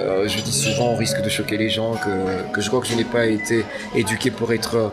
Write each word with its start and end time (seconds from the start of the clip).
Euh, 0.00 0.26
je 0.28 0.40
dis 0.40 0.52
souvent, 0.52 0.92
au 0.92 0.96
risque 0.96 1.22
de 1.22 1.28
choquer 1.28 1.58
les 1.58 1.68
gens, 1.68 1.94
que, 2.52 2.60
je 2.60 2.68
crois 2.68 2.80
que 2.80 2.86
je 2.86 2.94
n'ai 2.94 3.04
pas 3.04 3.26
été 3.26 3.64
éduqué 3.94 4.30
pour 4.30 4.52
être 4.52 4.92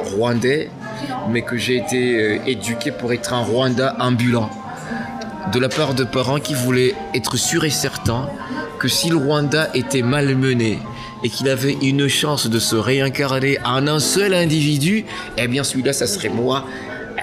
rwandais, 0.00 0.68
mais 1.30 1.42
que 1.42 1.56
j'ai 1.56 1.76
été 1.76 2.20
euh, 2.20 2.38
éduqué 2.46 2.90
pour 2.90 3.12
être 3.12 3.32
un 3.34 3.42
Rwanda 3.42 3.96
ambulant. 4.00 4.50
De 5.52 5.60
la 5.60 5.68
part 5.68 5.94
de 5.94 6.04
parents 6.04 6.40
qui 6.40 6.54
voulaient 6.54 6.94
être 7.14 7.36
sûrs 7.36 7.64
et 7.64 7.70
certains 7.70 8.28
que 8.78 8.88
si 8.88 9.08
le 9.08 9.16
Rwanda 9.16 9.70
était 9.74 10.02
malmené 10.02 10.78
et 11.22 11.28
qu'il 11.30 11.48
avait 11.48 11.76
une 11.82 12.08
chance 12.08 12.48
de 12.48 12.58
se 12.58 12.76
réincarner 12.76 13.58
en 13.64 13.86
un 13.86 13.98
seul 13.98 14.34
individu, 14.34 15.04
eh 15.36 15.48
bien 15.48 15.64
celui-là, 15.64 15.92
ça 15.92 16.06
serait 16.06 16.28
moi. 16.28 16.64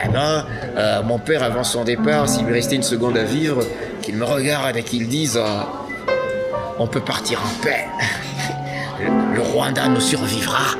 Eh 0.04 0.10
ben, 0.10 0.46
euh, 0.78 1.04
mon 1.04 1.20
père, 1.20 1.44
avant 1.44 1.64
son 1.64 1.84
départ, 1.84 2.28
s'il 2.28 2.46
lui 2.46 2.54
restait 2.54 2.76
une 2.76 2.84
seconde 2.84 3.18
à 3.18 3.24
vivre, 3.24 3.64
qu'il 4.02 4.16
me 4.16 4.26
regarde 4.26 4.76
et 4.78 4.84
qu'il 4.84 5.08
dise 5.08 5.40
On 6.78 6.88
peut 6.88 7.00
partir 7.00 7.40
en 7.40 7.64
paix. 7.64 7.88
Le 9.00 9.42
Rwanda 9.42 9.88
nous 9.88 10.02
survivra. 10.02 10.76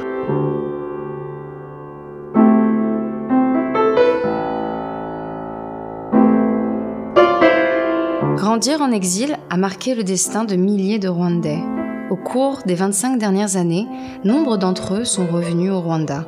Grandir 8.36 8.82
en 8.82 8.92
exil 8.92 9.38
a 9.50 9.56
marqué 9.56 9.96
le 9.96 10.04
destin 10.04 10.44
de 10.44 10.58
milliers 10.58 11.00
de 11.00 11.08
Rwandais. 11.08 11.64
Au 12.10 12.18
cours 12.18 12.64
des 12.66 12.76
25 12.76 13.18
dernières 13.18 13.56
années, 13.56 13.88
nombre 14.26 14.58
d'entre 14.58 14.96
eux 14.96 15.06
sont 15.06 15.28
revenus 15.28 15.72
au 15.72 15.80
Rwanda. 15.80 16.26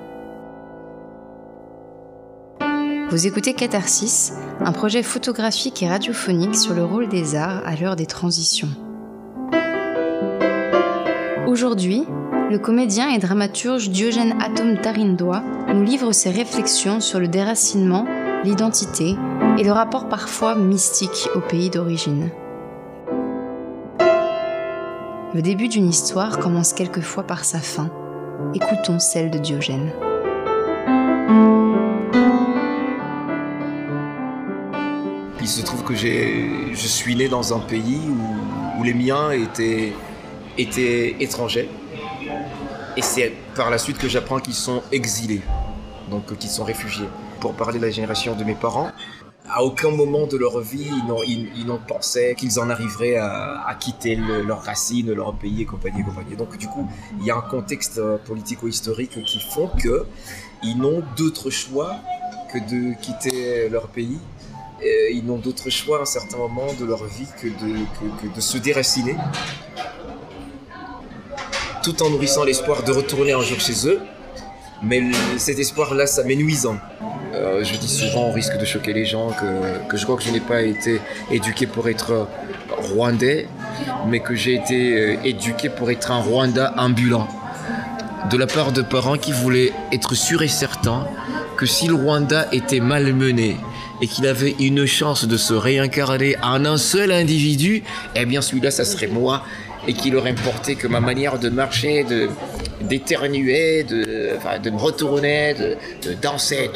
Vous 3.09 3.27
écoutez 3.27 3.53
Catharsis, 3.53 4.31
un 4.61 4.71
projet 4.71 5.03
photographique 5.03 5.83
et 5.83 5.89
radiophonique 5.89 6.55
sur 6.55 6.73
le 6.73 6.85
rôle 6.85 7.09
des 7.09 7.35
arts 7.35 7.61
à 7.65 7.75
l'heure 7.75 7.97
des 7.97 8.05
transitions. 8.05 8.69
Aujourd'hui, 11.57 12.03
le 12.51 12.59
comédien 12.59 13.09
et 13.09 13.17
dramaturge 13.17 13.89
Diogène 13.89 14.39
Atom 14.39 14.79
Tarindoa 14.79 15.41
nous 15.73 15.81
livre 15.81 16.11
ses 16.11 16.29
réflexions 16.29 16.99
sur 16.99 17.19
le 17.19 17.27
déracinement, 17.27 18.05
l'identité 18.43 19.15
et 19.57 19.63
le 19.63 19.71
rapport 19.71 20.07
parfois 20.07 20.53
mystique 20.53 21.27
au 21.33 21.39
pays 21.39 21.71
d'origine. 21.71 22.29
Le 25.33 25.41
début 25.41 25.67
d'une 25.67 25.89
histoire 25.89 26.37
commence 26.37 26.73
quelquefois 26.73 27.23
par 27.23 27.43
sa 27.43 27.57
fin. 27.57 27.89
Écoutons 28.53 28.99
celle 28.99 29.31
de 29.31 29.39
Diogène. 29.39 29.89
Il 35.41 35.47
se 35.47 35.63
trouve 35.63 35.83
que 35.83 35.95
je 35.95 36.87
suis 36.87 37.15
né 37.15 37.27
dans 37.27 37.55
un 37.55 37.59
pays 37.59 38.11
où 38.77 38.83
les 38.83 38.93
miens 38.93 39.31
étaient, 39.31 39.93
étaient 40.57 41.15
étrangers. 41.19 41.69
Et 42.95 43.01
c'est 43.01 43.31
par 43.55 43.69
la 43.69 43.77
suite 43.77 43.97
que 43.97 44.09
j'apprends 44.09 44.39
qu'ils 44.39 44.55
sont 44.55 44.81
exilés, 44.91 45.41
donc 46.09 46.35
qu'ils 46.37 46.49
sont 46.49 46.63
réfugiés. 46.63 47.07
Pour 47.39 47.53
parler 47.53 47.77
de 47.79 47.85
la 47.85 47.91
génération 47.91 48.35
de 48.35 48.43
mes 48.43 48.55
parents, 48.55 48.91
à 49.49 49.63
aucun 49.63 49.91
moment 49.91 50.27
de 50.27 50.37
leur 50.37 50.59
vie, 50.59 50.89
ils 51.55 51.65
n'ont 51.65 51.79
pensé 51.87 52.35
qu'ils 52.37 52.59
en 52.59 52.69
arriveraient 52.69 53.15
à, 53.17 53.75
quitter 53.79 54.15
leurs 54.15 54.63
racines, 54.63 55.13
leur 55.13 55.33
pays 55.33 55.61
et 55.61 55.65
compagnie, 55.65 56.01
et 56.01 56.03
compagnie. 56.03 56.35
Donc 56.35 56.57
du 56.57 56.67
coup, 56.67 56.87
il 57.19 57.25
y 57.25 57.31
a 57.31 57.37
un 57.37 57.41
contexte 57.41 58.01
politico-historique 58.25 59.23
qui 59.23 59.39
font 59.39 59.69
qu'ils 59.79 60.77
n'ont 60.77 61.03
d'autre 61.15 61.49
choix 61.49 61.95
que 62.51 62.57
de 62.57 62.99
quitter 63.01 63.69
leur 63.69 63.87
pays. 63.87 64.19
Ils 64.81 65.23
n'ont 65.25 65.37
d'autre 65.37 65.69
choix 65.69 65.99
à 65.99 66.01
un 66.01 66.05
certain 66.05 66.37
moment 66.37 66.73
de 66.79 66.85
leur 66.85 67.03
vie 67.05 67.27
que 67.41 67.47
que 67.47 68.35
de 68.35 68.41
se 68.41 68.57
déraciner, 68.57 69.15
tout 71.87 72.03
en 72.03 72.09
nourrissant 72.09 72.43
l'espoir 72.43 72.83
de 72.83 72.91
retourner 72.91 73.31
un 73.31 73.41
jour 73.41 73.61
chez 73.61 73.87
eux. 73.87 74.01
Mais 74.83 75.01
cet 75.37 75.57
espoir-là, 75.57 76.05
ça 76.05 76.21
m'est 76.25 76.35
nuisant. 76.35 76.75
Euh, 77.33 77.63
je 77.63 77.77
dis 77.77 77.87
souvent, 77.87 78.27
au 78.27 78.31
risque 78.33 78.57
de 78.57 78.65
choquer 78.65 78.91
les 78.91 79.05
gens, 79.05 79.29
que, 79.29 79.87
que 79.87 79.95
je 79.95 80.03
crois 80.03 80.17
que 80.17 80.23
je 80.23 80.31
n'ai 80.31 80.41
pas 80.41 80.63
été 80.63 80.99
éduqué 81.31 81.65
pour 81.65 81.87
être 81.87 82.27
rwandais, 82.77 83.47
mais 84.09 84.19
que 84.19 84.35
j'ai 84.35 84.55
été 84.55 84.99
euh, 84.99 85.15
éduqué 85.23 85.69
pour 85.69 85.89
être 85.89 86.11
un 86.11 86.19
Rwanda 86.19 86.73
ambulant. 86.77 87.29
De 88.29 88.35
la 88.35 88.47
part 88.47 88.73
de 88.73 88.81
parents 88.81 89.17
qui 89.17 89.31
voulaient 89.31 89.71
être 89.93 90.13
sûrs 90.13 90.41
et 90.41 90.49
certains 90.49 91.07
que 91.55 91.65
si 91.65 91.87
le 91.87 91.93
Rwanda 91.93 92.49
était 92.51 92.81
malmené 92.81 93.55
et 94.01 94.07
qu'il 94.07 94.27
avait 94.27 94.55
une 94.59 94.85
chance 94.85 95.25
de 95.25 95.37
se 95.37 95.53
réincarner 95.53 96.35
en 96.43 96.65
un 96.65 96.77
seul 96.77 97.11
individu, 97.11 97.83
eh 98.15 98.25
bien 98.25 98.41
celui-là, 98.41 98.71
ça 98.71 98.85
serait 98.85 99.07
moi 99.07 99.43
et 99.87 99.93
qu'il 99.93 100.15
aurait 100.15 100.31
importé 100.31 100.75
que 100.75 100.87
ma 100.87 100.99
manière 100.99 101.39
de 101.39 101.49
marcher, 101.49 102.03
de, 102.03 102.29
d'éternuer, 102.81 103.83
de, 103.83 104.69
me 104.69 104.77
retourner, 104.77 105.53
de, 105.53 106.13
danser 106.13 106.69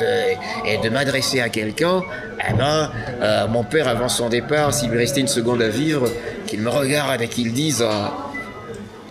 et 0.66 0.78
de 0.78 0.90
m'adresser 0.90 1.42
à 1.42 1.50
quelqu'un, 1.50 2.04
eh 2.48 2.54
ben, 2.54 2.90
euh, 3.22 3.48
mon 3.48 3.64
père, 3.64 3.88
avant 3.88 4.10
son 4.10 4.30
départ, 4.30 4.74
s'il 4.74 4.90
lui 4.90 4.98
restait 4.98 5.22
une 5.22 5.28
seconde 5.28 5.62
à 5.62 5.70
vivre, 5.70 6.10
qu'il 6.48 6.62
me 6.62 6.70
regarde 6.70 7.22
et 7.22 7.28
qu'il 7.28 7.54
dise, 7.54 7.82
euh, 7.82 8.08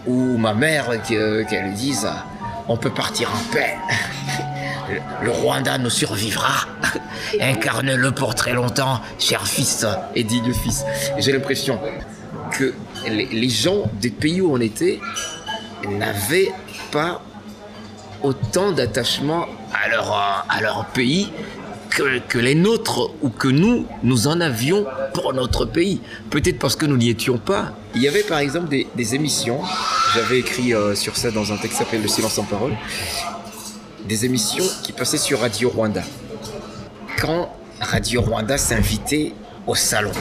ou 0.07 0.39
ma 0.39 0.55
mère, 0.55 0.91
euh, 0.91 1.45
qu'elle 1.45 1.73
dise, 1.75 2.09
on 2.69 2.77
peut 2.77 2.91
partir 2.91 3.31
en 3.31 3.53
paix. 3.53 3.77
Le 5.23 5.31
Rwanda 5.31 5.79
nous 5.79 5.91
survivra. 5.91 6.67
Incarne-le 7.41 8.13
pour 8.13 8.35
très 8.35 8.53
longtemps, 8.53 9.01
cher 9.19 9.47
fils 9.47 9.87
et 10.15 10.25
digne 10.25 10.53
fils. 10.53 10.85
J'ai 11.19 11.33
l'impression 11.33 11.79
que 12.53 12.75
les 13.09 13.49
gens 13.49 13.91
des 14.01 14.11
pays 14.11 14.41
où 14.41 14.53
on 14.53 14.61
était 14.61 15.01
n'avaient 15.89 16.53
pas 16.91 17.23
autant 18.23 18.73
d'attachement 18.73 19.47
à 19.73 19.89
leur, 19.89 20.13
à 20.49 20.61
leur 20.61 20.87
pays 20.87 21.31
que, 21.91 22.19
que, 22.21 22.39
les 22.39 22.55
nôtres 22.55 23.11
ou 23.23 23.31
que 23.31 23.49
nous, 23.49 23.87
nous 24.03 24.27
en 24.29 24.41
avions 24.41 24.87
pour 25.15 25.33
notre 25.35 25.65
pays. 25.65 26.01
Peut-être 26.31 26.59
parce 26.59 26.77
que 26.77 26.87
nous 26.87 26.97
n'y 26.97 27.11
étions 27.11 27.39
pas. 27.39 27.73
Il 27.95 28.03
y 28.03 28.09
avait 28.09 28.23
par 28.23 28.39
exemple 28.39 28.69
des, 28.69 28.87
des 28.95 29.15
émissions, 29.15 29.61
j'avais 30.15 30.39
écrit 30.39 30.73
euh, 30.73 30.95
sur 30.95 31.17
ça 31.17 31.31
dans 31.31 31.53
un 31.53 31.57
texte 31.57 31.79
qui 31.79 31.85
s'appelle 31.85 32.03
Le 32.03 32.09
silence 32.09 32.39
en 32.39 32.45
parole, 32.45 32.77
des 34.07 34.25
émissions 34.25 34.65
qui 34.83 34.93
passaient 34.93 35.19
sur 35.19 35.41
Radio 35.41 35.71
Rwanda. 35.71 36.03
Quand 37.21 37.55
Radio 37.81 38.23
Rwanda 38.23 38.59
s'invitait 38.59 39.33
au 39.67 39.75
salon, 39.75 40.13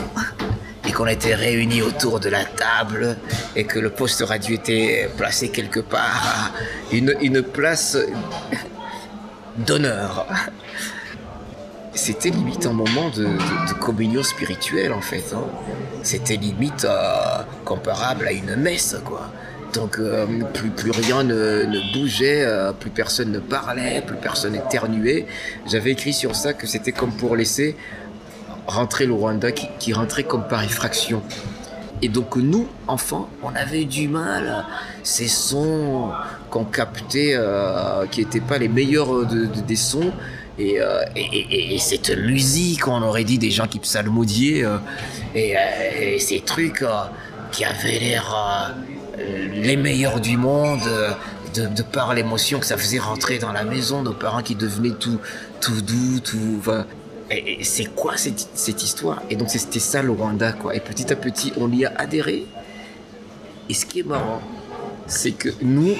et 0.89 0.91
qu'on 0.91 1.05
était 1.05 1.35
réunis 1.35 1.83
autour 1.83 2.19
de 2.19 2.29
la 2.29 2.43
table 2.43 3.15
et 3.55 3.63
que 3.63 3.77
le 3.77 3.91
poste 3.91 4.23
radio 4.23 4.55
était 4.55 5.07
placé 5.17 5.49
quelque 5.49 5.79
part, 5.81 6.51
une, 6.91 7.15
une 7.21 7.43
place 7.43 7.95
d'honneur. 9.55 10.25
C'était 11.93 12.29
limite 12.29 12.65
un 12.65 12.73
moment 12.73 13.09
de, 13.15 13.27
communion 13.79 14.23
spirituelle 14.23 14.91
en 14.91 15.01
fait. 15.01 15.25
Hein. 15.35 15.43
C'était 16.01 16.37
limite 16.37 16.85
euh, 16.85 17.43
comparable 17.65 18.27
à 18.27 18.31
une 18.31 18.55
messe 18.55 18.95
quoi. 19.05 19.29
Donc 19.73 19.99
euh, 19.99 20.25
plus, 20.53 20.91
rien 20.91 21.23
ne, 21.23 21.93
bougeait, 21.93 22.43
euh, 22.43 22.71
plus 22.71 22.89
personne 22.89 23.31
ne 23.31 23.39
parlait, 23.39 24.01
plus 24.05 24.17
personne 24.17 24.53
n'éternuait. 24.53 25.25
J'avais 25.67 25.91
écrit 25.91 26.13
sur 26.13 26.35
ça 26.35 26.53
que 26.53 26.65
c'était 26.65 26.91
comme 26.91 27.11
pour 27.11 27.35
laisser 27.35 27.75
rentrer 28.67 29.05
le 29.05 29.13
Rwanda 29.13 29.51
qui, 29.51 29.93
rentrait 29.93 30.23
comme 30.23 30.47
par 30.47 30.63
effraction. 30.63 31.21
Et 32.01 32.07
donc 32.07 32.35
nous, 32.35 32.67
enfants, 32.87 33.29
on 33.43 33.53
avait 33.55 33.85
du 33.85 34.07
mal. 34.07 34.65
Ces 35.03 35.27
sons 35.27 36.11
qu'on 36.49 36.65
captait, 36.65 37.33
euh, 37.33 38.05
qui 38.07 38.21
n'étaient 38.21 38.39
pas 38.39 38.57
les 38.57 38.69
meilleurs 38.69 39.25
de, 39.27 39.45
de, 39.45 39.61
des 39.61 39.75
sons, 39.75 40.11
et, 40.57 40.79
et, 41.15 41.25
et, 41.25 41.75
et, 41.75 41.79
cette 41.79 42.17
musique, 42.17 42.85
on 42.87 43.01
aurait 43.01 43.23
dit 43.23 43.37
des 43.37 43.49
gens 43.49 43.65
qui 43.65 43.79
psalmodiaient, 43.79 44.65
et, 45.33 46.19
ces 46.19 46.41
trucs 46.41 46.83
qui 47.51 47.63
avaient 47.63 47.99
l'air 47.99 48.75
les 49.53 49.75
meilleurs 49.75 50.19
du 50.19 50.37
monde, 50.37 50.81
de, 51.55 51.67
de 51.67 51.83
par 51.83 52.13
l'émotion 52.13 52.59
que 52.59 52.65
ça 52.65 52.77
faisait 52.77 52.99
rentrer 52.99 53.39
dans 53.39 53.51
la 53.51 53.63
maison, 53.63 54.01
nos 54.03 54.13
parents 54.13 54.41
qui 54.41 54.55
devenaient 54.55 54.95
tout, 54.99 55.19
tout 55.61 55.81
doux, 55.81 56.19
tout... 56.19 56.61
Et, 57.31 57.63
c'est 57.63 57.93
quoi 57.95 58.17
cette, 58.17 58.49
cette, 58.53 58.83
histoire? 58.83 59.21
Et 59.29 59.35
donc 59.35 59.49
c'était 59.49 59.79
ça 59.79 60.01
le 60.01 60.11
Rwanda, 60.11 60.51
quoi. 60.53 60.75
Et 60.75 60.79
petit 60.79 61.11
à 61.13 61.15
petit, 61.15 61.53
on 61.57 61.71
y 61.71 61.85
a 61.85 61.93
adhéré. 61.95 62.45
Et 63.69 63.73
ce 63.73 63.85
qui 63.85 63.99
est 63.99 64.05
marrant, 64.05 64.41
c'est 65.05 65.31
que 65.31 65.49
nous, 65.61 65.95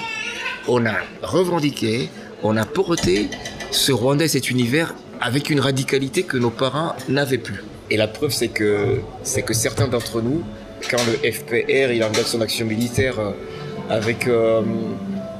on 0.68 0.86
a 0.86 0.96
revendiqué, 1.22 2.10
on 2.42 2.58
a 2.58 2.66
porté 2.66 3.30
ce 3.72 3.92
Rwanda 3.92 4.26
et 4.26 4.28
cet 4.28 4.50
univers 4.50 4.96
avec 5.22 5.50
une 5.50 5.60
radicalité 5.60 6.24
que 6.24 6.38
nos 6.38 6.50
parents 6.50 6.96
n'avaient 7.10 7.38
plus. 7.38 7.64
Et 7.92 7.98
la 7.98 8.08
preuve, 8.08 8.32
c'est 8.32 8.48
que, 8.48 9.00
c'est 9.24 9.42
que 9.42 9.54
certains 9.54 9.88
d'entre 9.88 10.22
nous, 10.22 10.44
quand 10.90 11.02
le 11.06 11.32
FPR 11.32 11.92
il 11.92 12.04
engage 12.04 12.26
son 12.26 12.42
action 12.42 12.66
militaire 12.66 13.20
euh, 13.20 13.32
avec 13.90 14.28
euh, 14.28 14.62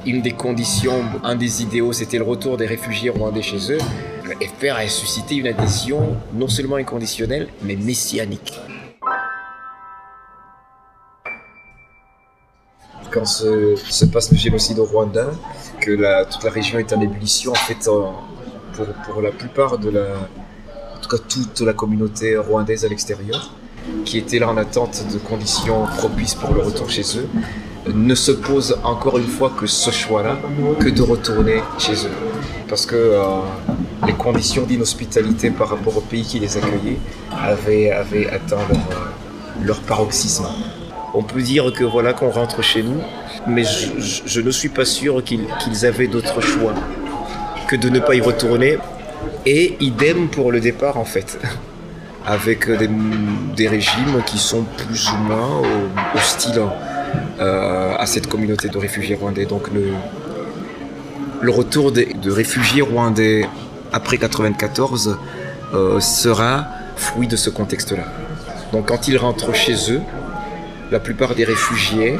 une 0.06 0.22
des 0.22 0.32
conditions, 0.32 1.02
un 1.22 1.36
des 1.36 1.62
idéaux, 1.62 1.92
c'était 1.92 2.18
le 2.18 2.24
retour 2.24 2.56
des 2.56 2.66
réfugiés 2.66 3.10
rwandais 3.10 3.42
chez 3.42 3.72
eux, 3.72 3.78
le 4.24 4.34
FPR 4.46 4.76
a 4.76 4.88
suscité 4.88 5.36
une 5.36 5.46
adhésion 5.46 6.16
non 6.34 6.48
seulement 6.48 6.76
inconditionnelle, 6.76 7.48
mais 7.62 7.76
messianique. 7.76 8.60
quand 13.12 13.24
se, 13.24 13.74
se 13.76 14.04
passe 14.04 14.30
le 14.30 14.38
génocide 14.38 14.78
au 14.78 14.84
Rwanda, 14.84 15.32
que 15.80 16.22
toute 16.30 16.44
la 16.44 16.50
région 16.50 16.78
est 16.78 16.92
en 16.92 17.00
ébullition, 17.00 17.50
en 17.50 17.56
fait, 17.56 17.84
pour, 17.84 18.86
pour 19.04 19.20
la 19.20 19.32
plupart 19.32 19.78
de 19.78 19.90
la, 19.90 20.06
en 20.96 21.00
tout 21.00 21.08
cas 21.08 21.22
toute 21.28 21.60
la 21.60 21.72
communauté 21.72 22.36
rwandaise 22.36 22.84
à 22.84 22.88
l'extérieur, 22.88 23.52
qui 24.04 24.18
était 24.18 24.38
là 24.38 24.48
en 24.48 24.56
attente 24.56 25.04
de 25.12 25.18
conditions 25.18 25.84
propices 25.98 26.34
pour 26.34 26.54
le 26.54 26.60
retour 26.60 26.90
chez 26.90 27.04
eux, 27.16 27.28
ne 27.92 28.14
se 28.14 28.32
pose 28.32 28.78
encore 28.84 29.18
une 29.18 29.26
fois 29.26 29.52
que 29.58 29.66
ce 29.66 29.90
choix-là, 29.90 30.38
que 30.78 30.88
de 30.88 31.02
retourner 31.02 31.62
chez 31.78 31.94
eux. 31.94 32.12
Parce 32.68 32.86
que 32.86 32.94
euh, 32.96 33.22
les 34.06 34.12
conditions 34.12 34.64
d'inhospitalité 34.64 35.50
par 35.50 35.70
rapport 35.70 35.96
au 35.96 36.00
pays 36.00 36.22
qui 36.22 36.38
les 36.38 36.56
accueillait 36.56 36.98
avaient, 37.32 37.90
atteint 37.90 38.56
leur, 38.56 38.70
euh, 38.70 39.64
leur 39.64 39.80
paroxysme. 39.80 40.46
On 41.12 41.22
peut 41.22 41.42
dire 41.42 41.72
que 41.72 41.82
voilà 41.84 42.12
qu'on 42.12 42.30
rentre 42.30 42.62
chez 42.62 42.82
nous, 42.82 43.00
mais 43.46 43.64
je, 43.64 44.40
ne 44.40 44.50
suis 44.50 44.68
pas 44.68 44.84
sûr 44.84 45.22
qu'ils 45.24 45.86
avaient 45.86 46.06
d'autre 46.06 46.40
choix 46.40 46.74
que 47.66 47.76
de 47.76 47.88
ne 47.88 47.98
pas 47.98 48.14
y 48.14 48.20
retourner. 48.20 48.78
Et 49.46 49.76
idem 49.80 50.28
pour 50.28 50.52
le 50.52 50.60
départ 50.60 50.98
en 50.98 51.04
fait, 51.04 51.38
avec 52.26 52.70
des, 52.70 52.88
des 53.56 53.68
régimes 53.68 54.22
qui 54.26 54.38
sont 54.38 54.64
plus 54.76 55.10
ou 55.10 55.16
moins 55.16 55.62
euh, 55.62 56.18
hostiles 56.18 56.60
euh, 57.40 57.94
à 57.98 58.06
cette 58.06 58.26
communauté 58.28 58.68
de 58.68 58.78
réfugiés 58.78 59.14
rwandais. 59.14 59.46
Donc 59.46 59.68
le, 59.72 61.50
retour 61.50 61.90
de 61.90 62.30
réfugiés 62.30 62.82
rwandais 62.82 63.46
après 63.92 64.18
94 64.18 65.18
euh, 65.72 66.00
sera 66.00 66.66
fruit 66.96 67.26
de 67.26 67.36
ce 67.36 67.48
contexte-là. 67.50 68.04
Donc 68.72 68.88
quand 68.88 69.08
ils 69.08 69.16
rentrent 69.16 69.54
chez 69.54 69.92
eux, 69.92 70.00
la 70.90 71.00
plupart 71.00 71.34
des 71.34 71.44
réfugiés, 71.44 72.18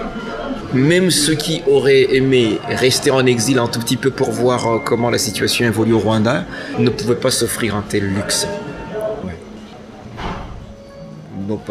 même 0.72 1.10
ceux 1.10 1.34
qui 1.34 1.62
auraient 1.66 2.14
aimé 2.14 2.58
rester 2.68 3.10
en 3.10 3.26
exil 3.26 3.58
un 3.58 3.66
tout 3.66 3.80
petit 3.80 3.96
peu 3.96 4.10
pour 4.10 4.30
voir 4.30 4.66
euh, 4.66 4.78
comment 4.84 5.10
la 5.10 5.18
situation 5.18 5.66
évolue 5.66 5.92
au 5.92 5.98
Rwanda, 5.98 6.44
ne 6.78 6.90
pouvaient 6.90 7.14
pas 7.16 7.30
s'offrir 7.30 7.76
un 7.76 7.82
tel 7.82 8.04
luxe. 8.04 8.46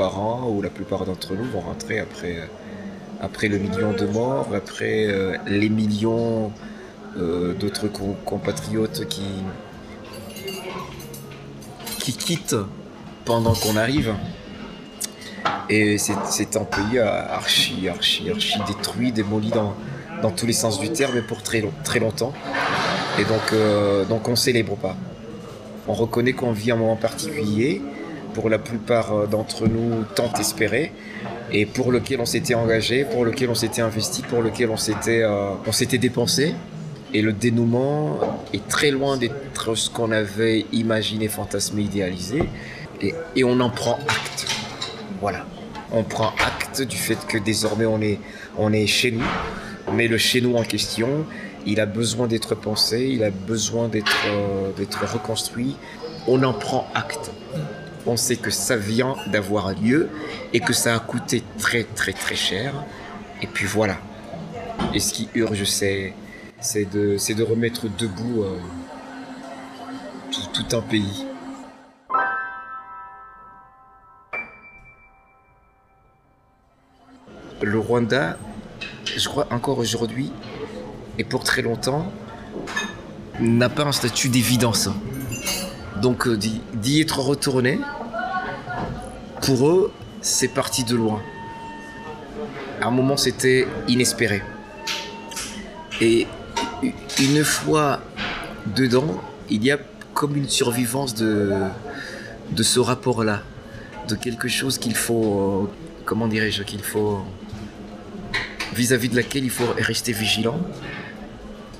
Parents, 0.03 0.47
ou 0.49 0.61
la 0.61 0.69
plupart 0.69 1.03
d'entre 1.03 1.33
nous, 1.33 1.43
vont 1.43 1.59
rentrer 1.59 1.99
après, 1.99 2.37
euh, 2.37 2.45
après 3.21 3.49
le 3.49 3.57
million 3.57 3.91
de 3.91 4.05
morts, 4.05 4.47
après 4.55 5.07
euh, 5.07 5.35
les 5.45 5.67
millions 5.67 6.53
euh, 7.17 7.53
d'autres 7.53 7.89
co- 7.89 8.15
compatriotes 8.23 9.05
qui, 9.09 9.29
qui 11.99 12.13
quittent 12.13 12.55
pendant 13.25 13.53
qu'on 13.53 13.75
arrive. 13.75 14.13
Et 15.69 15.97
c'est 15.97 16.55
un 16.55 16.63
pays 16.63 16.97
archi, 16.99 17.89
archi, 17.89 18.29
archi 18.31 18.57
détruit, 18.67 19.11
démoli 19.11 19.49
dans, 19.49 19.73
dans 20.21 20.31
tous 20.31 20.45
les 20.45 20.53
sens 20.53 20.79
du 20.79 20.89
terme, 20.91 21.17
et 21.17 21.21
pour 21.21 21.43
très, 21.43 21.59
long- 21.59 21.73
très 21.83 21.99
longtemps. 21.99 22.33
Et 23.19 23.25
donc, 23.25 23.51
euh, 23.51 24.05
donc 24.05 24.29
on 24.29 24.37
célèbre 24.37 24.77
pas. 24.77 24.95
On 25.89 25.93
reconnaît 25.93 26.33
qu'on 26.33 26.53
vit 26.53 26.71
un 26.71 26.77
moment 26.77 26.95
particulier, 26.95 27.81
pour 28.33 28.49
la 28.49 28.59
plupart 28.59 29.13
euh, 29.13 29.27
d'entre 29.27 29.67
nous 29.67 30.03
tant 30.15 30.31
espéré, 30.33 30.91
et 31.51 31.65
pour 31.65 31.91
lequel 31.91 32.21
on 32.21 32.25
s'était 32.25 32.53
engagé, 32.53 33.05
pour 33.05 33.25
lequel 33.25 33.49
on 33.49 33.55
s'était 33.55 33.81
investi, 33.81 34.21
pour 34.21 34.41
lequel 34.41 34.69
on 34.69 34.77
s'était 34.77 35.23
euh, 35.23 35.51
on 35.65 35.71
s'était 35.71 35.97
dépensé. 35.97 36.55
Et 37.11 37.23
le 37.23 37.33
dénouement 37.33 38.19
est 38.53 38.67
très 38.67 38.91
loin 38.91 39.17
d'être 39.17 39.73
ce 39.73 39.89
qu'on 39.89 40.11
avait 40.11 40.65
imaginé, 40.71 41.27
fantasmé, 41.27 41.81
idéalisé. 41.81 42.43
Et, 43.01 43.43
on 43.43 43.59
en 43.61 43.69
prend 43.71 43.95
acte. 44.07 44.45
Voilà. 45.19 45.45
On 45.91 46.03
prend 46.03 46.33
acte 46.45 46.81
du 46.83 46.97
fait 46.97 47.17
que 47.27 47.39
désormais 47.39 47.87
on 47.87 47.99
est, 47.99 48.19
on 48.59 48.71
est 48.73 48.85
chez 48.85 49.11
nous. 49.11 49.25
Mais 49.93 50.07
le 50.07 50.19
chez 50.19 50.39
nous 50.41 50.55
en 50.55 50.61
question, 50.61 51.25
il 51.65 51.79
a 51.79 51.87
besoin 51.87 52.27
d'être 52.27 52.53
pensé, 52.53 53.07
il 53.11 53.23
a 53.23 53.31
besoin 53.31 53.87
d'être 53.87 54.25
euh, 54.27 54.71
d'être 54.77 55.03
reconstruit. 55.11 55.77
On 56.27 56.43
en 56.43 56.53
prend 56.53 56.87
acte. 56.93 57.31
On 58.05 58.17
sait 58.17 58.37
que 58.37 58.49
ça 58.49 58.77
vient 58.77 59.15
d'avoir 59.27 59.73
lieu 59.73 60.09
et 60.53 60.59
que 60.59 60.73
ça 60.73 60.95
a 60.95 60.99
coûté 60.99 61.43
très 61.57 61.83
très 61.83 62.13
très 62.13 62.35
cher. 62.35 62.73
Et 63.41 63.47
puis 63.47 63.65
voilà. 63.65 63.97
Et 64.93 64.99
ce 64.99 65.13
qui 65.13 65.29
urge, 65.35 65.63
c'est 65.65 66.13
c'est 66.61 66.85
de, 66.85 67.43
remettre 67.43 67.87
debout 67.97 68.43
euh, 68.43 68.57
tout, 70.31 70.63
tout 70.63 70.75
un 70.75 70.81
pays. 70.81 71.25
Le 77.61 77.77
Rwanda, 77.77 78.37
je 79.05 79.27
crois 79.27 79.47
encore 79.51 79.79
aujourd'hui, 79.79 80.31
et 81.17 81.23
pour 81.23 81.43
très 81.43 81.61
longtemps, 81.61 82.11
n'a 83.39 83.69
pas 83.69 83.83
un 83.83 83.91
statut 83.91 84.29
d'évidence. 84.29 84.89
Donc 86.01 86.27
euh, 86.27 86.37
d'y 86.37 87.01
être 87.01 87.19
retourné, 87.19 87.79
pour 89.41 89.67
eux, 89.67 89.91
c'est 90.21 90.47
parti 90.49 90.83
de 90.83 90.95
loin. 90.95 91.21
À 92.81 92.87
un 92.87 92.91
moment, 92.91 93.17
c'était 93.17 93.67
inespéré. 93.87 94.41
Et 96.01 96.27
une 97.19 97.43
fois 97.43 98.01
dedans, 98.75 99.21
il 99.49 99.63
y 99.63 99.71
a 99.71 99.77
comme 100.13 100.35
une 100.35 100.47
survivance 100.47 101.13
de, 101.15 101.53
de 102.51 102.63
ce 102.63 102.79
rapport-là, 102.79 103.41
de 104.07 104.15
quelque 104.15 104.47
chose 104.47 104.77
qu'il 104.77 104.95
faut, 104.95 105.67
euh, 105.67 105.69
comment 106.05 106.27
dirais-je, 106.27 106.63
qu'il 106.63 106.83
faut, 106.83 107.21
vis-à-vis 108.73 109.09
de 109.09 109.15
laquelle 109.15 109.43
il 109.43 109.49
faut 109.49 109.67
rester 109.77 110.11
vigilant, 110.11 110.59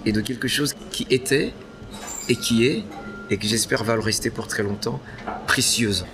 et 0.06 0.12
de 0.12 0.22
quelque 0.22 0.48
chose 0.48 0.76
qui 0.92 1.06
était 1.10 1.54
et 2.30 2.36
qui 2.36 2.66
est, 2.66 2.84
et 3.30 3.38
que 3.38 3.46
j'espère 3.46 3.84
va 3.84 3.96
le 3.96 4.02
rester 4.02 4.30
pour 4.30 4.48
très 4.48 4.64
longtemps, 4.64 5.00
précieuse. 5.48 6.06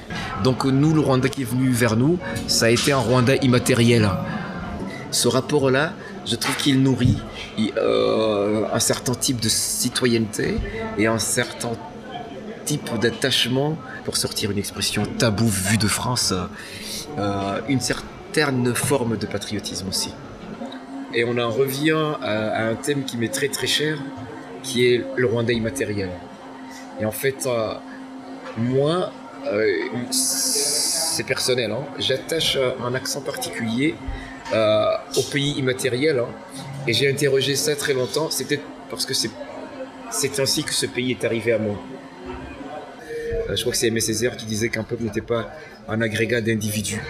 Donc 0.44 0.66
nous, 0.66 0.94
le 0.94 1.00
Rwanda 1.00 1.30
qui 1.30 1.42
est 1.42 1.46
venu 1.46 1.70
vers 1.70 1.96
nous, 1.96 2.20
ça 2.48 2.66
a 2.66 2.70
été 2.70 2.92
un 2.92 2.98
Rwanda 2.98 3.36
immatériel. 3.38 4.10
Ce 5.12 5.28
rapport-là, 5.28 5.94
je 6.26 6.36
trouve 6.36 6.56
qu'il 6.58 6.82
nourrit 6.82 7.18
euh, 7.78 8.66
un 8.72 8.80
certain 8.80 9.14
type 9.14 9.40
de 9.40 9.50
citoyenneté 9.50 10.58
et 10.98 11.08
un 11.08 11.20
certain 11.20 11.72
type 12.66 12.90
d'attachement, 13.00 13.78
pour 14.04 14.18
sortir 14.18 14.52
une 14.52 14.58
expression 14.58 15.06
tabou 15.06 15.48
vue 15.48 15.78
de 15.78 15.88
France, 15.88 16.34
euh, 17.18 17.62
une 17.70 17.80
certaine 17.80 18.74
forme 18.74 19.18
de 19.18 19.26
patriotisme 19.28 19.88
aussi. 19.88 20.12
Et 21.14 21.24
on 21.24 21.38
en 21.38 21.50
revient 21.50 22.16
à 22.22 22.68
un 22.68 22.76
thème 22.76 23.06
qui 23.06 23.18
m'est 23.18 23.32
très 23.32 23.48
très 23.48 23.68
cher, 23.68 23.98
qui 24.64 24.86
est 24.88 25.06
le 25.16 25.28
Rwanda 25.28 25.54
immatériel. 25.54 26.10
Et 27.00 27.06
en 27.06 27.12
fait, 27.12 27.46
euh, 27.46 27.74
moi, 28.58 29.12
euh, 29.48 29.68
c'est 30.12 31.24
personnel, 31.26 31.72
hein, 31.72 31.86
j'attache 32.00 32.58
un 32.84 32.94
accent 32.94 33.22
particulier 33.22 33.96
euh, 34.54 34.86
au 35.18 35.22
pays 35.24 35.52
immatériel. 35.58 36.20
hein. 36.20 36.28
et 36.88 36.94
j'ai 36.94 37.10
interrogé 37.10 37.56
ça 37.56 37.76
très 37.76 37.94
longtemps. 37.94 38.30
C'est 38.30 38.46
peut-être 38.46 38.64
parce 38.90 39.06
que 39.06 39.14
c'est 39.14 40.40
ainsi 40.40 40.64
que 40.64 40.74
ce 40.74 40.86
pays 40.86 41.12
est 41.12 41.24
arrivé 41.26 41.52
à 41.54 41.60
moi. 41.60 41.76
Euh, 43.50 43.56
je 43.56 43.62
crois 43.62 43.72
que 43.72 43.78
c'est 43.78 43.88
Aimé 43.88 44.00
Césaire 44.00 44.38
qui 44.38 44.46
disait 44.46 44.70
qu'un 44.70 44.84
peuple 44.84 45.04
n'était 45.04 45.22
pas 45.22 45.50
un 45.88 46.02
agrégat 46.02 46.42
d'individus. 46.42 47.02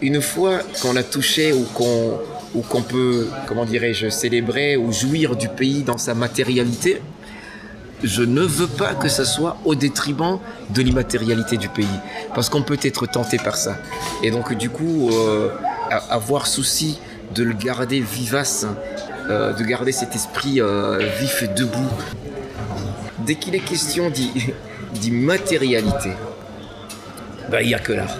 Une 0.00 0.20
fois 0.20 0.58
qu'on 0.80 0.96
a 0.96 1.02
touché 1.02 1.52
ou 1.52 1.62
qu'on 1.74 2.18
ou 2.54 2.60
qu'on 2.60 2.82
peut, 2.82 3.28
comment 3.46 3.64
dirais-je, 3.64 4.10
célébrer 4.10 4.76
ou 4.76 4.92
jouir 4.92 5.36
du 5.36 5.48
pays 5.48 5.82
dans 5.84 5.96
sa 5.96 6.12
matérialité, 6.14 7.00
je 8.02 8.22
ne 8.22 8.42
veux 8.42 8.66
pas 8.66 8.94
que 8.94 9.08
ça 9.08 9.24
soit 9.24 9.56
au 9.64 9.74
détriment 9.74 10.38
de 10.70 10.82
l'immatérialité 10.82 11.56
du 11.56 11.68
pays. 11.68 11.86
Parce 12.34 12.48
qu'on 12.48 12.62
peut 12.62 12.78
être 12.82 13.06
tenté 13.06 13.38
par 13.38 13.56
ça. 13.56 13.76
Et 14.22 14.30
donc, 14.30 14.54
du 14.54 14.70
coup, 14.70 15.10
euh, 15.12 15.50
avoir 16.10 16.46
souci 16.46 16.98
de 17.34 17.44
le 17.44 17.54
garder 17.54 18.00
vivace, 18.00 18.66
euh, 19.30 19.52
de 19.52 19.64
garder 19.64 19.92
cet 19.92 20.14
esprit 20.14 20.60
euh, 20.60 20.98
vif 21.20 21.42
et 21.42 21.48
debout. 21.48 21.90
Dès 23.20 23.36
qu'il 23.36 23.54
est 23.54 23.60
question 23.60 24.10
d'immatérialité, 24.94 26.10
bah, 27.50 27.62
il 27.62 27.68
n'y 27.68 27.74
a 27.74 27.78
que 27.78 27.92
l'art. 27.92 28.18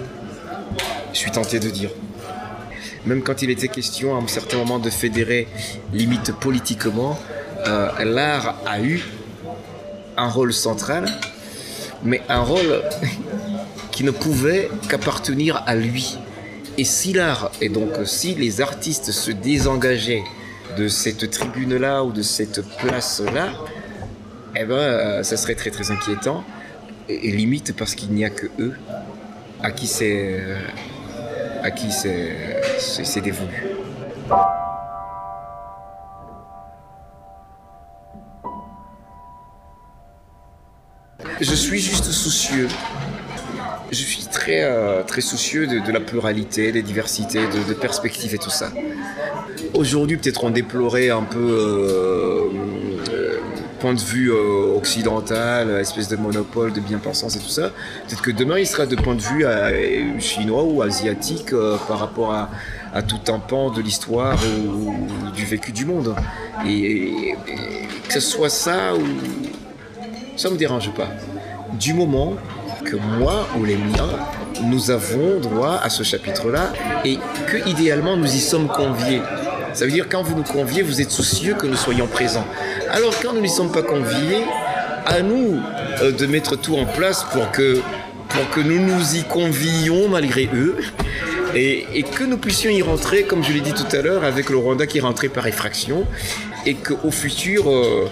Je 1.11 1.17
suis 1.17 1.31
tenté 1.31 1.59
de 1.59 1.69
dire. 1.69 1.89
Même 3.05 3.21
quand 3.21 3.41
il 3.41 3.49
était 3.49 3.67
question 3.67 4.15
à 4.15 4.19
un 4.19 4.27
certain 4.27 4.57
moment 4.57 4.79
de 4.79 4.89
fédérer 4.89 5.49
limite 5.91 6.31
politiquement, 6.31 7.19
l'art 7.65 8.55
a 8.65 8.79
eu 8.79 9.03
un 10.17 10.27
rôle 10.27 10.53
central, 10.53 11.05
mais 12.03 12.21
un 12.29 12.41
rôle 12.41 12.81
qui 13.91 14.03
ne 14.03 14.11
pouvait 14.11 14.69
qu'appartenir 14.89 15.63
à 15.65 15.75
lui. 15.75 16.17
Et 16.77 16.83
si 16.83 17.13
l'art, 17.13 17.51
et 17.61 17.69
donc 17.69 17.91
si 18.05 18.33
les 18.35 18.61
artistes 18.61 19.11
se 19.11 19.31
désengageaient 19.31 20.23
de 20.77 20.87
cette 20.87 21.29
tribune-là 21.29 22.03
ou 22.03 22.11
de 22.11 22.23
cette 22.23 22.61
place-là, 22.77 23.49
eh 24.55 24.65
ben, 24.65 24.75
euh, 24.75 25.23
ça 25.23 25.37
serait 25.37 25.55
très 25.55 25.69
très 25.69 25.91
inquiétant. 25.91 26.43
Et, 27.09 27.31
limite 27.31 27.75
parce 27.75 27.95
qu'il 27.95 28.11
n'y 28.11 28.25
a 28.25 28.29
que 28.29 28.47
eux 28.59 28.73
à 29.61 29.71
qui 29.71 29.87
c'est, 29.87 30.39
euh, 30.39 30.57
à 31.61 31.71
qui 31.71 31.91
c'est 31.91 33.21
dévolu. 33.21 33.82
Je 41.43 41.55
suis 41.55 41.79
juste 41.79 42.11
soucieux. 42.11 42.67
Je 43.91 43.97
suis 43.97 44.25
très, 44.25 44.63
euh, 44.63 45.03
très 45.03 45.21
soucieux 45.21 45.67
de, 45.67 45.91
la 45.91 45.99
pluralité, 45.99 46.71
des 46.71 46.81
diversités, 46.81 47.41
de, 47.41 47.73
perspectives 47.73 48.33
et 48.33 48.37
tout 48.37 48.49
ça. 48.49 48.71
Aujourd'hui, 49.73 50.17
peut-être 50.17 50.43
on 50.43 50.49
déplorait 50.49 51.09
un 51.09 51.23
peu 51.23 51.39
euh, 51.39 52.49
euh, 53.11 53.39
point 53.79 53.93
de 53.93 53.99
vue 53.99 54.31
occidental, 54.31 55.69
espèce 55.79 56.07
de 56.07 56.15
monopole 56.15 56.73
de 56.73 56.79
bien-pensance 56.79 57.35
et 57.35 57.39
tout 57.39 57.49
ça. 57.49 57.71
Peut-être 58.07 58.21
que 58.21 58.31
demain, 58.31 58.57
il 58.57 58.65
sera 58.65 58.85
de 58.85 58.95
point 58.95 59.15
de 59.15 59.21
vue 59.21 59.45
chinois 60.19 60.63
ou 60.63 60.81
asiatique 60.81 61.53
par 61.87 61.99
rapport 61.99 62.33
à, 62.33 63.01
tout 63.01 63.31
un 63.31 63.39
pan 63.39 63.69
de 63.69 63.81
l'histoire 63.81 64.39
ou, 64.67 65.31
du 65.35 65.45
vécu 65.45 65.71
du 65.71 65.85
monde. 65.85 66.15
Et, 66.65 67.35
que 68.07 68.13
ce 68.13 68.19
soit 68.19 68.49
ça 68.49 68.95
ou 68.95 69.03
ça 70.35 70.49
me 70.49 70.57
dérange 70.57 70.91
pas. 70.93 71.09
Du 71.79 71.93
moment 71.93 72.33
que 72.85 72.95
moi 72.95 73.47
ou 73.57 73.65
les 73.65 73.77
miens, 73.77 74.19
nous 74.63 74.91
avons 74.91 75.39
droit 75.39 75.79
à 75.81 75.89
ce 75.89 76.03
chapitre-là 76.03 76.73
et 77.05 77.17
que 77.47 77.67
idéalement 77.67 78.17
nous 78.17 78.33
y 78.33 78.39
sommes 78.39 78.67
conviés. 78.67 79.21
Ça 79.73 79.85
veut 79.85 79.91
dire 79.91 80.07
quand 80.09 80.21
vous 80.21 80.35
nous 80.35 80.43
conviez, 80.43 80.83
vous 80.83 81.01
êtes 81.01 81.11
soucieux 81.11 81.55
que 81.55 81.65
nous 81.65 81.75
soyons 81.75 82.07
présents. 82.07 82.45
Alors 82.91 83.13
quand 83.21 83.33
nous 83.33 83.41
n'y 83.41 83.49
sommes 83.49 83.71
pas 83.71 83.81
conviés, 83.81 84.43
à 85.05 85.21
nous 85.21 85.59
euh, 86.01 86.11
de 86.11 86.25
mettre 86.25 86.55
tout 86.55 86.75
en 86.75 86.85
place 86.85 87.25
pour 87.31 87.51
que, 87.51 87.79
pour 88.29 88.49
que 88.51 88.61
nous 88.61 88.79
nous 88.79 89.15
y 89.15 89.23
convions 89.23 90.07
malgré 90.09 90.49
eux 90.53 90.77
et, 91.55 92.03
que 92.03 92.23
nous 92.23 92.37
puissions 92.37 92.71
y 92.71 92.81
rentrer, 92.81 93.23
comme 93.23 93.43
je 93.43 93.53
l'ai 93.53 93.61
dit 93.61 93.73
tout 93.73 93.95
à 93.95 94.01
l'heure, 94.01 94.23
avec 94.23 94.49
le 94.49 94.57
Rwanda 94.57 94.87
qui 94.87 94.99
rentrait 94.99 95.29
par 95.29 95.45
effraction 95.45 96.05
et 96.65 96.73
qu'au 96.73 97.11
futur, 97.11 97.69
euh, 97.69 98.07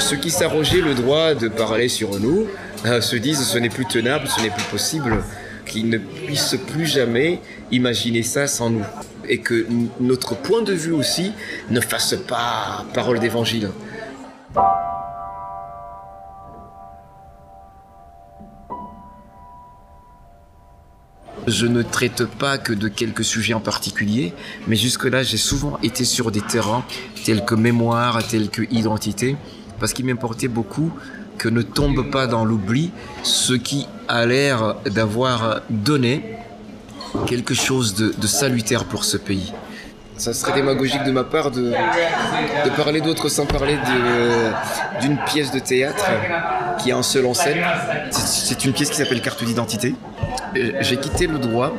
ceux 0.00 0.16
qui 0.16 0.30
s'arrogeaient 0.30 0.80
le 0.80 0.94
droit 0.94 1.34
de 1.34 1.48
parler 1.48 1.88
sur 1.88 2.18
nous 2.18 2.46
euh, 2.86 3.00
se 3.00 3.16
disent 3.16 3.44
ce 3.44 3.58
n'est 3.58 3.68
plus 3.68 3.86
tenable, 3.86 4.26
ce 4.28 4.40
n'est 4.40 4.50
plus 4.50 4.64
possible, 4.64 5.22
qu'ils 5.66 5.88
ne 5.88 5.98
puissent 5.98 6.56
plus 6.66 6.86
jamais 6.86 7.40
imaginer 7.70 8.22
ça 8.22 8.46
sans 8.46 8.70
nous. 8.70 8.84
Et 9.28 9.38
que 9.38 9.66
notre 10.00 10.34
point 10.34 10.62
de 10.62 10.72
vue 10.72 10.92
aussi 10.92 11.32
ne 11.70 11.80
fasse 11.80 12.16
pas 12.16 12.84
parole 12.94 13.20
d'évangile. 13.20 13.70
Je 21.46 21.66
ne 21.66 21.82
traite 21.82 22.26
pas 22.26 22.58
que 22.58 22.72
de 22.72 22.88
quelques 22.88 23.24
sujets 23.24 23.54
en 23.54 23.60
particulier, 23.60 24.34
mais 24.66 24.76
jusque-là, 24.76 25.22
j'ai 25.22 25.36
souvent 25.36 25.78
été 25.82 26.04
sur 26.04 26.30
des 26.30 26.40
terrains 26.40 26.84
tels 27.24 27.44
que 27.44 27.54
mémoire, 27.54 28.26
tels 28.26 28.50
que 28.50 28.62
identité, 28.70 29.36
parce 29.80 29.94
qu'il 29.94 30.04
m'importait 30.04 30.48
beaucoup 30.48 30.92
que 31.38 31.48
ne 31.48 31.62
tombe 31.62 32.10
pas 32.10 32.26
dans 32.26 32.44
l'oubli 32.44 32.92
ce 33.22 33.54
qui 33.54 33.88
a 34.08 34.26
l'air 34.26 34.76
d'avoir 34.84 35.62
donné 35.70 36.36
quelque 37.26 37.54
chose 37.54 37.94
de, 37.94 38.26
salutaire 38.26 38.84
pour 38.84 39.04
ce 39.04 39.16
pays. 39.16 39.52
Ça 40.16 40.34
serait 40.34 40.52
démagogique 40.52 41.02
de 41.02 41.10
ma 41.10 41.24
part 41.24 41.50
de, 41.50 41.72
parler 42.76 43.00
d'autres 43.00 43.30
sans 43.30 43.46
parler 43.46 43.78
d'une 45.00 45.16
pièce 45.24 45.50
de 45.50 45.58
théâtre 45.58 46.04
qui 46.78 46.90
est 46.90 46.92
un 46.92 47.02
seul 47.02 47.24
en 47.24 47.32
scène. 47.32 47.64
C'est 48.10 48.64
une 48.66 48.74
pièce 48.74 48.90
qui 48.90 48.96
s'appelle 48.96 49.22
Carte 49.22 49.42
d'identité. 49.42 49.94
J'ai 50.54 50.98
quitté 50.98 51.26
le 51.26 51.38
droit 51.38 51.72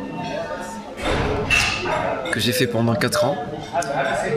que 2.31 2.39
j'ai 2.39 2.51
fait 2.51 2.67
pendant 2.67 2.96
4 2.96 3.25
ans. 3.25 3.38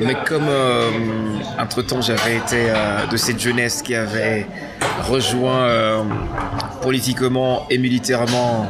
Mais 0.02 0.14
comme 0.26 0.46
euh, 0.48 0.90
entre-temps 1.58 2.00
j'avais 2.00 2.36
été 2.36 2.66
euh, 2.68 3.06
de 3.06 3.16
cette 3.16 3.40
jeunesse 3.40 3.82
qui 3.82 3.94
avait 3.94 4.46
rejoint 5.08 5.64
euh, 5.64 6.02
politiquement 6.82 7.66
et 7.70 7.78
militairement 7.78 8.66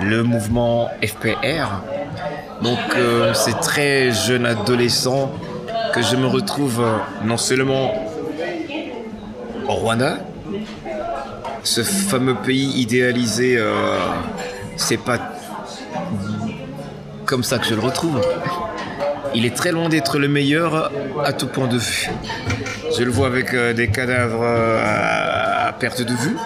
le 0.00 0.22
mouvement 0.22 0.88
FPR, 1.04 1.82
donc 2.62 2.78
c'est 3.34 3.58
très 3.58 4.12
jeune 4.12 4.46
adolescent 4.46 5.32
que 5.92 6.02
je 6.02 6.14
me 6.14 6.26
retrouve 6.26 6.84
non 7.24 7.36
seulement 7.36 7.92
au 9.66 9.72
Rwanda, 9.72 10.18
ce 11.64 11.82
fameux 11.82 12.36
pays 12.36 12.80
idéalisé, 12.80 13.60
c'est 14.76 14.98
pas 14.98 15.18
comme 17.24 17.42
ça 17.42 17.58
que 17.58 17.66
je 17.66 17.74
le 17.74 17.80
retrouve. 17.80 18.20
Il 19.34 19.44
est 19.44 19.54
très 19.54 19.72
loin 19.72 19.88
d'être 19.88 20.18
le 20.18 20.28
meilleur 20.28 20.90
à 21.24 21.32
tout 21.32 21.46
point 21.46 21.66
de 21.66 21.78
vue. 21.78 22.10
Je 22.96 23.02
le 23.02 23.10
vois 23.10 23.26
avec 23.26 23.52
euh, 23.52 23.74
des 23.74 23.88
cadavres 23.88 24.42
euh, 24.42 25.68
à, 25.68 25.72
perte 25.72 26.02
de 26.02 26.14
vue. 26.14 26.36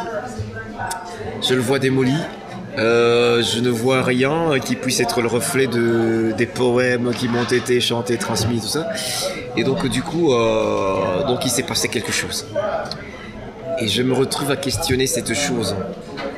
Je 1.42 1.54
le 1.54 1.60
vois 1.60 1.78
démoli. 1.78 2.16
Euh, 2.78 3.42
je 3.42 3.60
ne 3.60 3.68
vois 3.68 4.02
rien 4.02 4.58
qui 4.64 4.76
puisse 4.76 5.00
être 5.00 5.20
le 5.20 5.28
reflet 5.28 5.66
de, 5.66 6.32
des 6.36 6.46
poèmes 6.46 7.12
qui 7.14 7.28
m'ont 7.28 7.44
été 7.44 7.80
chantés, 7.80 8.16
transmis, 8.16 8.60
tout 8.60 8.66
ça. 8.66 8.88
Et 9.56 9.64
donc 9.64 9.86
du 9.86 10.02
coup, 10.02 10.32
donc 11.26 11.44
il 11.44 11.50
s'est 11.50 11.64
passé 11.64 11.88
quelque 11.88 12.12
chose. 12.12 12.46
Et 13.78 13.88
je 13.88 14.02
me 14.02 14.14
retrouve 14.14 14.50
à 14.50 14.56
questionner 14.56 15.06
cette 15.06 15.34
chose 15.34 15.76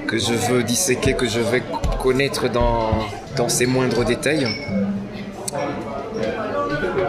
que 0.08 0.18
je 0.18 0.32
veux 0.32 0.62
disséquer, 0.64 1.14
que 1.14 1.28
je 1.28 1.40
vais 1.40 1.62
connaître 2.02 2.50
dans, 2.50 2.90
dans 3.36 3.48
ses 3.48 3.66
moindres 3.66 4.04
détails. 4.04 4.46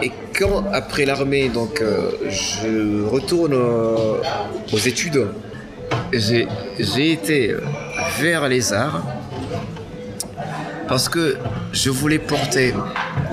Et 0.02 0.12
quand, 0.38 0.64
après 0.72 1.04
l'armée, 1.04 1.48
donc, 1.48 1.80
euh, 1.80 2.10
je 2.28 3.04
retourne 3.04 3.54
euh, 3.54 4.18
aux 4.72 4.78
études, 4.78 5.28
j'ai 6.12 7.12
été 7.12 7.54
vers 8.20 8.48
les 8.48 8.72
arts 8.72 9.02
parce 10.88 11.08
que 11.08 11.36
je 11.72 11.90
voulais 11.90 12.18
porter 12.18 12.74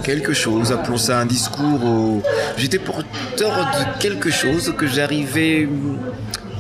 quelque 0.03 0.34
chose, 0.34 0.72
appelons 0.72 0.98
ça 0.98 1.20
un 1.20 1.25
discours. 1.25 2.22
J'étais 2.58 2.79
porteur 2.79 3.51
de 3.51 4.01
quelque 4.01 4.32
chose 4.32 4.74
que 4.77 4.88
j'arrivais 4.88 5.67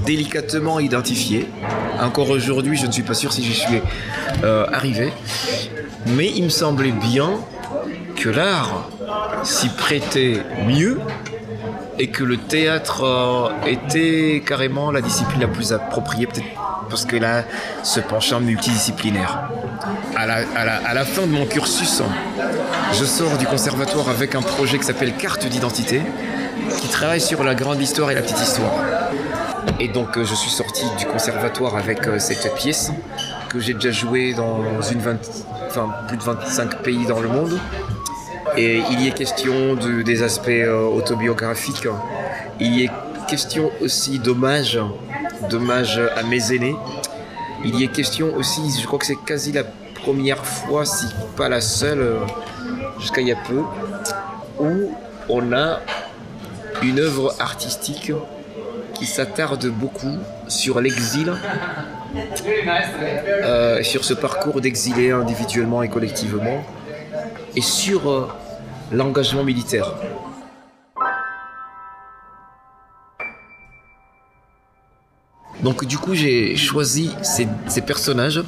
délicatement 0.05 0.79
identifié. 0.79 1.47
Encore 2.01 2.29
aujourd'hui, 2.29 2.77
je 2.77 2.85
ne 2.85 2.91
suis 2.91 3.03
pas 3.03 3.13
sûr 3.13 3.31
si 3.31 3.43
j'y 3.43 3.53
suis 3.53 3.81
euh, 4.43 4.65
arrivé. 4.71 5.11
Mais 6.07 6.31
il 6.35 6.43
me 6.43 6.49
semblait 6.49 6.91
bien 6.91 7.39
que 8.15 8.29
l'art 8.29 8.89
s'y 9.43 9.69
prêtait 9.69 10.41
mieux 10.65 10.99
et 11.99 12.07
que 12.09 12.23
le 12.23 12.37
théâtre 12.37 13.51
était 13.65 14.43
carrément 14.45 14.91
la 14.91 15.01
discipline 15.01 15.41
la 15.41 15.47
plus 15.47 15.73
appropriée, 15.73 16.27
peut-être 16.27 16.47
parce 16.89 17.05
que 17.05 17.15
là, 17.15 17.43
ce 17.83 17.99
penchant 17.99 18.39
multidisciplinaire. 18.39 19.49
À 20.15 20.25
la, 20.27 21.05
fin 21.05 21.23
de 21.23 21.31
mon 21.31 21.45
cursus, 21.45 22.01
je 22.93 23.05
sors 23.05 23.37
du 23.37 23.45
conservatoire 23.45 24.09
avec 24.09 24.35
un 24.35 24.41
projet 24.41 24.77
qui 24.77 24.85
s'appelle 24.85 25.13
Carte 25.15 25.47
d'identité, 25.47 26.01
qui 26.79 26.87
travaille 26.87 27.21
sur 27.21 27.43
la 27.43 27.55
grande 27.55 27.81
histoire 27.81 28.11
et 28.11 28.15
la 28.15 28.21
petite 28.21 28.39
histoire. 28.39 28.73
Et 29.79 29.87
donc 29.87 30.17
je 30.17 30.35
suis 30.35 30.51
sorti 30.51 30.85
du 30.97 31.05
conservatoire 31.05 31.75
avec 31.75 32.07
euh, 32.07 32.19
cette 32.19 32.53
pièce 32.55 32.91
que 33.49 33.59
j'ai 33.59 33.73
déjà 33.73 33.91
jouée 33.91 34.33
dans 34.33 34.81
une 34.81 35.01
plus 36.07 36.17
de 36.17 36.23
25 36.23 36.83
pays 36.83 37.05
dans 37.07 37.19
le 37.19 37.27
monde. 37.27 37.59
Et 38.57 38.81
il 38.91 39.01
y 39.01 39.07
est 39.07 39.11
question 39.11 39.75
de, 39.75 40.01
des 40.01 40.21
aspects 40.23 40.49
euh, 40.49 40.83
autobiographiques. 40.83 41.87
Il 42.59 42.75
y 42.75 42.85
est 42.85 42.91
question 43.27 43.71
aussi 43.81 44.19
d'hommage, 44.19 44.79
d'hommage 45.49 45.99
à 46.15 46.23
mes 46.23 46.53
aînés. 46.53 46.75
Il 47.65 47.79
y 47.79 47.83
est 47.83 47.87
question 47.87 48.35
aussi, 48.35 48.61
je 48.79 48.85
crois 48.85 48.99
que 48.99 49.05
c'est 49.05 49.23
quasi 49.25 49.51
la 49.51 49.63
première 50.03 50.45
fois, 50.45 50.85
si 50.85 51.05
pas 51.37 51.49
la 51.49 51.61
seule, 51.61 52.17
jusqu'à 52.99 53.21
il 53.21 53.27
y 53.27 53.31
a 53.31 53.37
peu, 53.47 53.61
où 54.59 54.91
on 55.29 55.53
a 55.53 55.79
une 56.81 56.99
œuvre 56.99 57.33
artistique 57.39 58.11
qui 58.93 59.05
s'attarde 59.05 59.65
beaucoup 59.67 60.17
sur 60.47 60.81
l'exil, 60.81 61.33
euh, 63.43 63.81
sur 63.81 64.03
ce 64.03 64.13
parcours 64.13 64.61
d'exilés 64.61 65.11
individuellement 65.11 65.81
et 65.81 65.89
collectivement, 65.89 66.63
et 67.55 67.61
sur 67.61 68.09
euh, 68.09 68.27
l'engagement 68.93 69.43
militaire. 69.43 69.91
Donc 75.61 75.85
du 75.85 75.97
coup 75.97 76.13
j'ai 76.13 76.55
choisi 76.55 77.11
ces, 77.21 77.47
personnages 77.81 78.43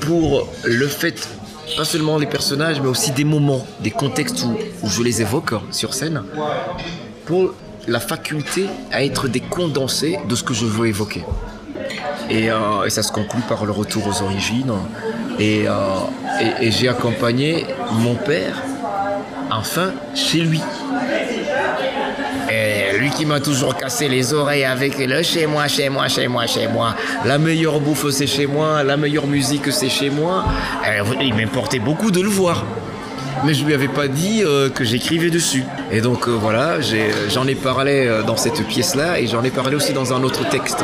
pour 0.00 0.48
le 0.64 0.86
fait, 0.86 1.28
pas 1.76 1.84
seulement 1.84 2.18
les 2.18 2.26
personnages, 2.26 2.80
mais 2.80 2.88
aussi 2.88 3.12
des 3.12 3.24
moments, 3.24 3.66
des 3.80 3.90
contextes 3.90 4.44
où, 4.82 4.88
je 4.88 5.02
les 5.02 5.22
évoque 5.22 5.54
sur 5.70 5.94
scène, 5.94 6.22
pour 7.24 7.54
la 7.86 8.00
faculté 8.00 8.66
à 8.92 9.04
être 9.04 9.28
des 9.28 9.40
condensés 9.40 10.18
de 10.28 10.34
ce 10.34 10.42
que 10.42 10.52
je 10.54 10.66
veux 10.66 10.86
évoquer. 10.86 11.24
Euh, 12.30 12.84
et, 12.84 12.90
ça 12.90 13.02
se 13.02 13.10
conclut 13.10 13.40
par 13.48 13.64
le 13.64 13.72
retour 13.72 14.06
aux 14.06 14.22
origines. 14.22 14.72
Et, 15.38 15.66
euh, 15.66 15.72
j'ai 16.60 16.88
accompagné 16.88 17.66
mon 17.92 18.14
père, 18.14 18.62
enfin 19.50 19.92
chez 20.14 20.40
lui. 20.40 20.60
Et 22.50 22.98
lui 22.98 23.10
qui 23.10 23.26
m'a 23.26 23.40
toujours 23.40 23.76
cassé 23.76 24.08
les 24.08 24.32
oreilles 24.32 24.64
avec 24.64 24.98
le 24.98 25.22
chez 25.22 25.46
moi, 25.46 25.68
chez 25.68 25.88
moi, 25.88 26.08
chez 26.08 26.28
moi, 26.28 26.46
chez 26.46 26.66
moi. 26.66 26.94
La 27.24 27.38
meilleure 27.38 27.78
bouffe 27.80 28.10
c'est 28.10 28.26
chez 28.26 28.46
moi, 28.46 28.82
la 28.82 28.96
meilleure 28.96 29.26
musique 29.26 29.70
c'est 29.70 29.90
chez 29.90 30.10
moi. 30.10 30.44
Euh, 30.86 31.02
il 31.20 31.34
m'importait 31.34 31.78
beaucoup 31.78 32.10
de 32.10 32.20
le 32.20 32.28
voir. 32.28 32.64
Mais 33.44 33.54
je 33.54 33.64
lui 33.64 33.74
avais 33.74 33.88
pas 33.88 34.08
dit 34.08 34.42
euh, 34.42 34.68
que 34.68 34.82
j'écrivais 34.82 35.30
dessus. 35.30 35.64
Et 35.92 36.00
donc 36.00 36.26
euh, 36.26 36.32
voilà, 36.32 36.78
j'en 37.28 37.46
ai, 37.46 37.54
parlé 37.54 38.22
dans 38.26 38.36
cette 38.36 38.66
pièce-là 38.66 39.20
et 39.20 39.26
j'en 39.26 39.44
ai 39.44 39.50
parlé 39.50 39.76
aussi 39.76 39.92
dans 39.92 40.12
un 40.12 40.22
autre 40.22 40.48
texte 40.48 40.82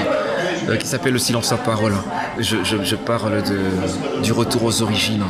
qui 0.79 0.87
s'appelle 0.87 1.13
Le 1.13 1.19
silence 1.19 1.53
à 1.53 1.57
parole. 1.57 1.95
Je, 2.39 2.97
parle 2.97 3.43
du 4.23 4.33
retour 4.33 4.65
aux 4.65 4.83
origines. 4.83 5.25